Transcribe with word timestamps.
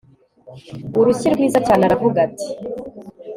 urushyi 0.99 1.27
rwiza 1.33 1.59
cyane 1.67 1.81
aravuga 1.85 2.17
ati 2.27 2.49